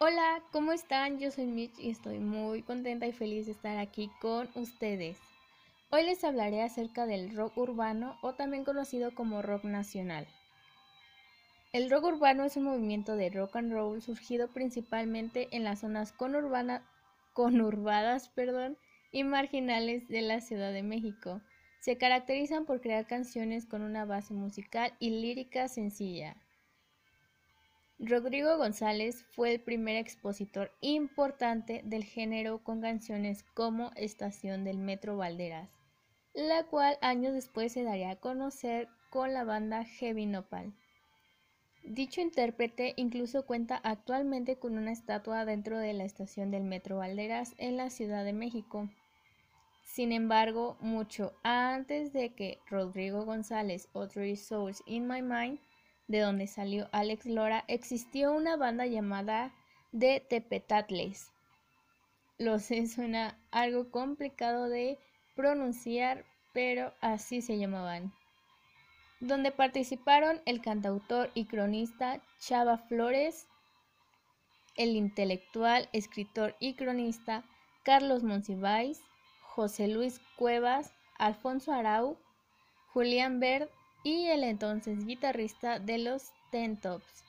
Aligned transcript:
Hola, 0.00 0.44
¿cómo 0.52 0.70
están? 0.70 1.18
Yo 1.18 1.32
soy 1.32 1.46
Mitch 1.46 1.76
y 1.80 1.90
estoy 1.90 2.20
muy 2.20 2.62
contenta 2.62 3.08
y 3.08 3.12
feliz 3.12 3.46
de 3.46 3.52
estar 3.52 3.78
aquí 3.78 4.12
con 4.20 4.48
ustedes. 4.54 5.18
Hoy 5.90 6.04
les 6.04 6.22
hablaré 6.22 6.62
acerca 6.62 7.04
del 7.04 7.34
rock 7.34 7.58
urbano 7.58 8.16
o 8.22 8.32
también 8.32 8.62
conocido 8.62 9.12
como 9.12 9.42
rock 9.42 9.64
nacional. 9.64 10.28
El 11.72 11.90
rock 11.90 12.04
urbano 12.04 12.44
es 12.44 12.56
un 12.56 12.62
movimiento 12.62 13.16
de 13.16 13.28
rock 13.30 13.56
and 13.56 13.72
roll 13.72 14.00
surgido 14.00 14.46
principalmente 14.46 15.48
en 15.50 15.64
las 15.64 15.80
zonas 15.80 16.12
conurbadas 16.12 16.80
y 19.10 19.24
marginales 19.24 20.06
de 20.06 20.22
la 20.22 20.40
Ciudad 20.40 20.72
de 20.72 20.84
México. 20.84 21.40
Se 21.80 21.98
caracterizan 21.98 22.66
por 22.66 22.80
crear 22.80 23.08
canciones 23.08 23.66
con 23.66 23.82
una 23.82 24.04
base 24.04 24.32
musical 24.32 24.92
y 25.00 25.10
lírica 25.10 25.66
sencilla, 25.66 26.36
Rodrigo 28.00 28.56
González 28.56 29.24
fue 29.32 29.52
el 29.52 29.60
primer 29.60 29.96
expositor 29.96 30.70
importante 30.80 31.82
del 31.84 32.04
género 32.04 32.62
con 32.62 32.80
canciones 32.80 33.42
como 33.54 33.90
Estación 33.96 34.62
del 34.62 34.78
Metro 34.78 35.16
Valderas, 35.16 35.68
la 36.32 36.62
cual 36.62 36.96
años 37.00 37.34
después 37.34 37.72
se 37.72 37.82
daría 37.82 38.10
a 38.10 38.16
conocer 38.16 38.88
con 39.10 39.34
la 39.34 39.42
banda 39.42 39.84
Heavy 39.84 40.26
Nopal. 40.26 40.72
Dicho 41.82 42.20
intérprete 42.20 42.94
incluso 42.96 43.44
cuenta 43.44 43.80
actualmente 43.82 44.60
con 44.60 44.78
una 44.78 44.92
estatua 44.92 45.44
dentro 45.44 45.76
de 45.76 45.92
la 45.92 46.04
estación 46.04 46.52
del 46.52 46.62
Metro 46.62 46.98
Valderas 46.98 47.56
en 47.58 47.76
la 47.76 47.90
Ciudad 47.90 48.24
de 48.24 48.32
México. 48.32 48.88
Sin 49.82 50.12
embargo, 50.12 50.76
mucho 50.80 51.32
antes 51.42 52.12
de 52.12 52.32
que 52.32 52.60
Rodrigo 52.70 53.24
González 53.24 53.88
o 53.92 54.06
Three 54.06 54.36
Souls 54.36 54.84
in 54.86 55.08
My 55.08 55.20
Mind 55.20 55.58
de 56.08 56.20
donde 56.20 56.46
salió 56.46 56.88
Alex 56.92 57.26
Lora, 57.26 57.64
existió 57.68 58.32
una 58.32 58.56
banda 58.56 58.86
llamada 58.86 59.54
The 59.96 60.20
Tepetatles. 60.20 61.30
Lo 62.38 62.58
sé, 62.58 62.86
suena 62.86 63.38
algo 63.50 63.90
complicado 63.90 64.68
de 64.68 64.98
pronunciar, 65.36 66.24
pero 66.52 66.92
así 67.00 67.42
se 67.42 67.58
llamaban. 67.58 68.12
Donde 69.20 69.50
participaron 69.50 70.40
el 70.46 70.62
cantautor 70.62 71.30
y 71.34 71.44
cronista 71.44 72.22
Chava 72.40 72.78
Flores, 72.78 73.46
el 74.76 74.96
intelectual, 74.96 75.88
escritor 75.92 76.54
y 76.60 76.74
cronista 76.74 77.44
Carlos 77.82 78.22
Monsiváis, 78.22 79.02
José 79.42 79.88
Luis 79.88 80.20
Cuevas, 80.36 80.94
Alfonso 81.18 81.72
Arau, 81.72 82.16
Julián 82.92 83.40
Verd 83.40 83.68
y 84.02 84.26
el 84.26 84.44
entonces 84.44 85.04
guitarrista 85.04 85.78
de 85.78 85.98
los 85.98 86.30
Ten 86.50 86.80
Tops. 86.80 87.24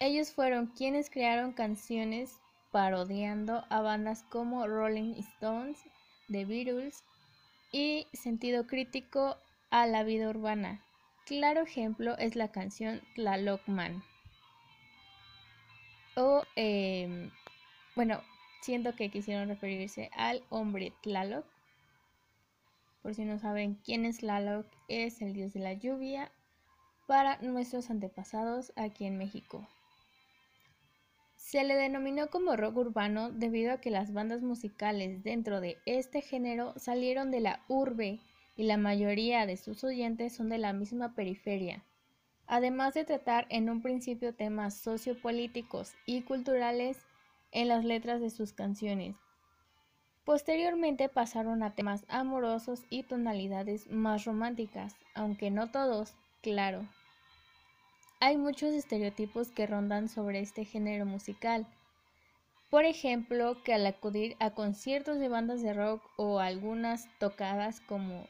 Ellos 0.00 0.32
fueron 0.32 0.66
quienes 0.66 1.10
crearon 1.10 1.52
canciones 1.52 2.40
parodiando 2.72 3.64
a 3.70 3.82
bandas 3.82 4.24
como 4.24 4.66
Rolling 4.66 5.14
Stones, 5.14 5.78
The 6.28 6.44
Beatles 6.44 7.04
y 7.70 8.06
sentido 8.12 8.66
crítico 8.66 9.36
a 9.70 9.86
la 9.86 10.02
vida 10.02 10.28
urbana. 10.28 10.84
Claro 11.24 11.62
ejemplo 11.62 12.16
es 12.18 12.34
la 12.34 12.50
canción 12.50 13.00
Tlaloc 13.14 13.66
Man. 13.68 14.02
O, 16.16 16.42
em, 16.56 17.30
bueno, 17.94 18.20
siento 18.60 18.94
que 18.96 19.10
quisieron 19.10 19.48
referirse 19.48 20.10
al 20.14 20.42
hombre 20.50 20.92
Tlaloc, 21.02 21.46
por 23.02 23.14
si 23.14 23.24
no 23.24 23.38
saben 23.38 23.74
quién 23.84 24.04
es 24.06 24.18
Tlaloc, 24.18 24.66
es 24.88 25.20
el 25.20 25.32
dios 25.32 25.52
de 25.52 25.60
la 25.60 25.74
lluvia 25.74 26.32
para 27.06 27.38
nuestros 27.42 27.90
antepasados 27.90 28.72
aquí 28.76 29.04
en 29.04 29.18
México. 29.18 29.66
Se 31.36 31.64
le 31.64 31.74
denominó 31.74 32.28
como 32.30 32.56
rock 32.56 32.76
urbano 32.78 33.30
debido 33.30 33.72
a 33.72 33.80
que 33.80 33.90
las 33.90 34.12
bandas 34.12 34.42
musicales 34.42 35.22
dentro 35.22 35.60
de 35.60 35.76
este 35.84 36.22
género 36.22 36.72
salieron 36.78 37.30
de 37.30 37.40
la 37.40 37.64
urbe 37.68 38.20
y 38.56 38.62
la 38.62 38.76
mayoría 38.76 39.44
de 39.44 39.56
sus 39.56 39.82
oyentes 39.84 40.34
son 40.34 40.48
de 40.48 40.58
la 40.58 40.72
misma 40.72 41.14
periferia, 41.14 41.84
además 42.46 42.94
de 42.94 43.04
tratar 43.04 43.46
en 43.50 43.68
un 43.68 43.82
principio 43.82 44.34
temas 44.34 44.74
sociopolíticos 44.74 45.92
y 46.06 46.22
culturales 46.22 47.04
en 47.50 47.68
las 47.68 47.84
letras 47.84 48.20
de 48.20 48.30
sus 48.30 48.52
canciones, 48.52 49.16
Posteriormente 50.24 51.08
pasaron 51.08 51.64
a 51.64 51.74
temas 51.74 52.04
amorosos 52.08 52.84
y 52.90 53.02
tonalidades 53.02 53.90
más 53.90 54.24
románticas, 54.24 54.94
aunque 55.14 55.50
no 55.50 55.72
todos, 55.72 56.14
claro. 56.42 56.86
Hay 58.20 58.36
muchos 58.36 58.72
estereotipos 58.72 59.50
que 59.50 59.66
rondan 59.66 60.08
sobre 60.08 60.38
este 60.38 60.64
género 60.64 61.06
musical. 61.06 61.66
Por 62.70 62.84
ejemplo, 62.84 63.60
que 63.64 63.74
al 63.74 63.84
acudir 63.84 64.36
a 64.38 64.50
conciertos 64.50 65.18
de 65.18 65.28
bandas 65.28 65.60
de 65.60 65.74
rock 65.74 66.00
o 66.16 66.38
algunas 66.38 67.08
tocadas 67.18 67.80
como 67.80 68.28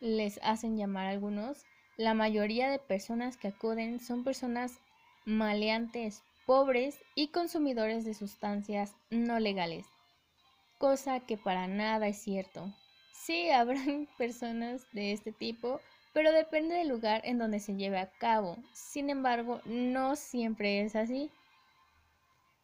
les 0.00 0.40
hacen 0.42 0.78
llamar 0.78 1.08
algunos, 1.08 1.66
la 1.98 2.14
mayoría 2.14 2.70
de 2.70 2.78
personas 2.78 3.36
que 3.36 3.48
acuden 3.48 4.00
son 4.00 4.24
personas 4.24 4.80
maleantes, 5.26 6.22
pobres 6.46 6.98
y 7.14 7.28
consumidores 7.28 8.06
de 8.06 8.14
sustancias 8.14 8.94
no 9.10 9.38
legales 9.38 9.84
cosa 10.80 11.20
que 11.20 11.36
para 11.36 11.68
nada 11.68 12.08
es 12.08 12.16
cierto. 12.16 12.74
Sí, 13.12 13.50
habrán 13.50 14.08
personas 14.18 14.90
de 14.92 15.12
este 15.12 15.30
tipo, 15.30 15.80
pero 16.12 16.32
depende 16.32 16.74
del 16.74 16.88
lugar 16.88 17.20
en 17.24 17.38
donde 17.38 17.60
se 17.60 17.76
lleve 17.76 17.98
a 17.98 18.10
cabo. 18.18 18.56
Sin 18.72 19.10
embargo, 19.10 19.60
no 19.66 20.16
siempre 20.16 20.80
es 20.80 20.96
así. 20.96 21.30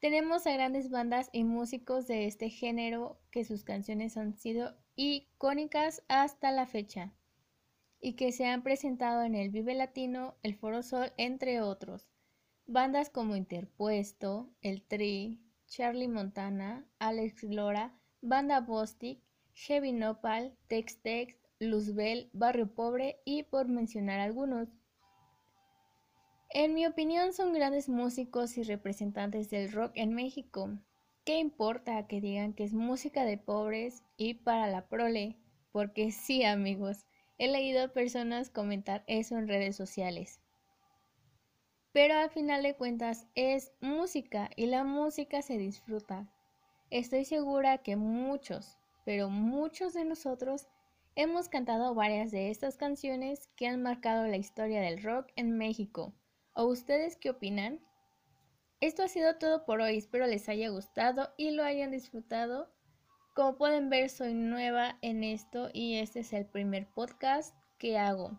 Tenemos 0.00 0.46
a 0.46 0.52
grandes 0.52 0.90
bandas 0.90 1.28
y 1.32 1.44
músicos 1.44 2.06
de 2.06 2.26
este 2.26 2.50
género 2.50 3.18
que 3.30 3.44
sus 3.44 3.64
canciones 3.64 4.16
han 4.16 4.36
sido 4.36 4.74
icónicas 4.96 6.02
hasta 6.08 6.52
la 6.52 6.66
fecha 6.66 7.12
y 8.00 8.14
que 8.14 8.30
se 8.30 8.46
han 8.46 8.62
presentado 8.62 9.22
en 9.22 9.34
el 9.34 9.50
Vive 9.50 9.74
Latino, 9.74 10.36
el 10.42 10.54
Foro 10.54 10.82
Sol, 10.82 11.12
entre 11.16 11.62
otros. 11.62 12.06
Bandas 12.66 13.10
como 13.10 13.34
Interpuesto, 13.34 14.50
El 14.60 14.86
Tri, 14.86 15.40
Charlie 15.66 16.08
Montana, 16.08 16.86
Alex 16.98 17.42
Lora, 17.44 17.98
Banda 18.26 18.62
Bostic, 18.62 19.20
Heavy 19.52 19.92
Nopal, 19.92 20.56
Tex 20.66 20.96
Tex, 21.02 21.34
Luzbel, 21.58 22.30
Barrio 22.32 22.74
Pobre 22.74 23.20
y 23.26 23.42
por 23.42 23.68
mencionar 23.68 24.18
algunos. 24.18 24.66
En 26.48 26.72
mi 26.72 26.86
opinión 26.86 27.34
son 27.34 27.52
grandes 27.52 27.90
músicos 27.90 28.56
y 28.56 28.62
representantes 28.62 29.50
del 29.50 29.70
rock 29.70 29.92
en 29.96 30.14
México. 30.14 30.70
¿Qué 31.26 31.38
importa 31.38 32.06
que 32.06 32.22
digan 32.22 32.54
que 32.54 32.64
es 32.64 32.72
música 32.72 33.26
de 33.26 33.36
pobres 33.36 34.02
y 34.16 34.32
para 34.32 34.68
la 34.68 34.88
prole? 34.88 35.36
Porque 35.70 36.10
sí 36.10 36.44
amigos, 36.44 37.04
he 37.36 37.48
leído 37.48 37.84
a 37.84 37.88
personas 37.88 38.48
comentar 38.48 39.04
eso 39.06 39.36
en 39.36 39.48
redes 39.48 39.76
sociales. 39.76 40.40
Pero 41.92 42.14
al 42.14 42.30
final 42.30 42.62
de 42.62 42.74
cuentas 42.74 43.26
es 43.34 43.74
música 43.82 44.48
y 44.56 44.64
la 44.64 44.82
música 44.82 45.42
se 45.42 45.58
disfruta. 45.58 46.26
Estoy 46.90 47.24
segura 47.24 47.78
que 47.78 47.96
muchos, 47.96 48.78
pero 49.04 49.30
muchos 49.30 49.94
de 49.94 50.04
nosotros 50.04 50.68
hemos 51.16 51.48
cantado 51.48 51.94
varias 51.94 52.30
de 52.30 52.50
estas 52.50 52.76
canciones 52.76 53.48
que 53.56 53.66
han 53.66 53.82
marcado 53.82 54.26
la 54.26 54.36
historia 54.36 54.80
del 54.80 55.02
rock 55.02 55.30
en 55.36 55.56
México. 55.56 56.14
¿O 56.54 56.64
ustedes 56.64 57.16
qué 57.16 57.30
opinan? 57.30 57.80
Esto 58.80 59.02
ha 59.02 59.08
sido 59.08 59.36
todo 59.38 59.64
por 59.64 59.80
hoy, 59.80 59.96
espero 59.96 60.26
les 60.26 60.48
haya 60.48 60.68
gustado 60.68 61.32
y 61.36 61.50
lo 61.52 61.64
hayan 61.64 61.90
disfrutado. 61.90 62.70
Como 63.34 63.56
pueden 63.56 63.90
ver, 63.90 64.10
soy 64.10 64.34
nueva 64.34 64.98
en 65.02 65.24
esto 65.24 65.70
y 65.72 65.98
este 65.98 66.20
es 66.20 66.32
el 66.32 66.46
primer 66.46 66.86
podcast 66.92 67.56
que 67.78 67.98
hago. 67.98 68.38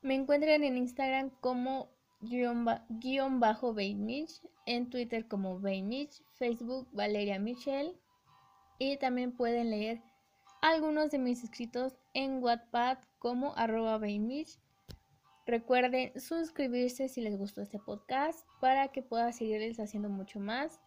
Me 0.00 0.14
encuentran 0.14 0.64
en 0.64 0.76
Instagram 0.76 1.30
como 1.40 1.90
guion, 2.22 3.40
bajo 3.40 3.74
Mitch, 3.74 4.40
en 4.66 4.88
Twitter 4.88 5.26
como 5.26 5.58
Mitch, 5.58 6.22
Facebook 6.34 6.88
Valeria 6.92 7.38
Michelle 7.38 7.96
y 8.78 8.96
también 8.96 9.32
pueden 9.32 9.70
leer 9.70 10.00
algunos 10.60 11.10
de 11.10 11.18
mis 11.18 11.42
escritos 11.42 11.96
en 12.14 12.42
Wattpad 12.42 12.98
como 13.18 13.54
arroba 13.56 13.98
Mitch. 13.98 14.58
Recuerden 15.46 16.12
suscribirse 16.20 17.08
si 17.08 17.20
les 17.20 17.36
gustó 17.36 17.62
este 17.62 17.80
podcast 17.80 18.46
para 18.60 18.88
que 18.88 19.02
pueda 19.02 19.32
seguirles 19.32 19.80
haciendo 19.80 20.08
mucho 20.08 20.38
más. 20.38 20.80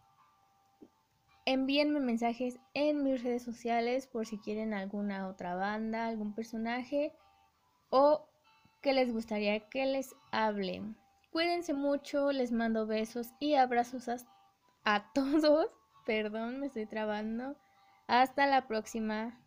Envíenme 1.44 2.00
mensajes 2.00 2.58
en 2.72 3.04
mis 3.04 3.22
redes 3.22 3.42
sociales 3.42 4.06
por 4.06 4.26
si 4.26 4.38
quieren 4.38 4.72
alguna 4.72 5.28
otra 5.28 5.54
banda, 5.54 6.06
algún 6.06 6.34
personaje 6.34 7.12
o 7.90 8.26
que 8.80 8.94
les 8.94 9.12
gustaría 9.12 9.68
que 9.68 9.84
les 9.84 10.14
hable. 10.32 10.82
Cuídense 11.36 11.74
mucho, 11.74 12.32
les 12.32 12.50
mando 12.50 12.86
besos 12.86 13.34
y 13.38 13.56
abrazos 13.56 14.08
a, 14.86 15.12
todos. 15.14 15.66
Perdón, 16.06 16.60
me 16.60 16.68
estoy 16.68 16.86
trabando. 16.86 17.58
Hasta 18.06 18.46
la 18.46 18.66
próxima. 18.66 19.38